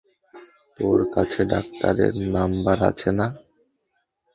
তোর 0.79 0.99
কাছে 1.13 1.41
ডাক্তারের 1.51 2.13
নাম্বার 2.35 2.77
আছে 2.89 3.09
না? 3.19 3.27